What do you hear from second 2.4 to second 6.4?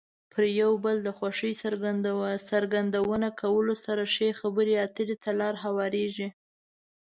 څرګندونه کولو سره ښې خبرې اترې ته لار هوارېږي.